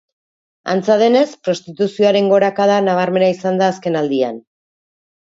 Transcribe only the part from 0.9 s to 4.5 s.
denez, prostituzioaren gorakada nabarmena izan da azkenaldian.